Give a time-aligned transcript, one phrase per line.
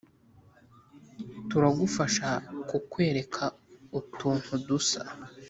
[1.49, 2.29] turagufasha
[2.69, 3.43] kukwereka
[3.99, 5.01] utuntu dusa